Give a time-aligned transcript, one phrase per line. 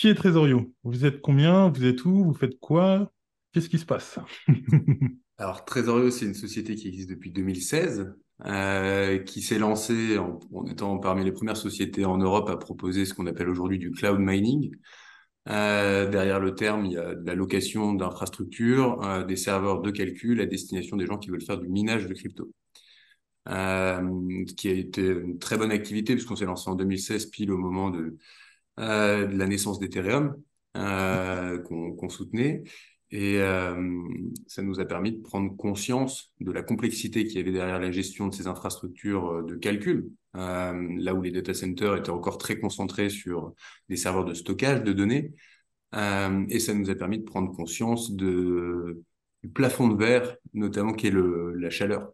[0.00, 0.72] Qui est Trésorio?
[0.82, 1.68] Vous êtes combien?
[1.68, 2.24] Vous êtes où?
[2.24, 3.12] Vous faites quoi?
[3.52, 4.18] Qu'est-ce qui se passe?
[5.36, 8.10] Alors, Tresorio, c'est une société qui existe depuis 2016,
[8.46, 13.12] euh, qui s'est lancée en, étant parmi les premières sociétés en Europe à proposer ce
[13.12, 14.74] qu'on appelle aujourd'hui du cloud mining.
[15.50, 19.90] Euh, derrière le terme, il y a de la location d'infrastructures, euh, des serveurs de
[19.90, 22.50] calcul à destination des gens qui veulent faire du minage de crypto.
[23.44, 27.90] Qui a été une très bonne activité puisqu'on s'est lancé en 2016 pile au moment
[27.90, 28.16] de,
[28.78, 30.36] euh, de la naissance d'Ethereum
[30.76, 32.62] euh, qu'on soutenait.
[33.10, 33.74] Et euh,
[34.46, 37.90] ça nous a permis de prendre conscience de la complexité qu'il y avait derrière la
[37.90, 43.10] gestion de ces infrastructures de calcul, là où les data centers étaient encore très concentrés
[43.10, 43.52] sur
[43.88, 45.32] des serveurs de stockage de données.
[45.92, 48.94] Et ça nous a permis de prendre conscience du
[49.54, 52.12] plafond de verre, notamment qui est le, la chaleur.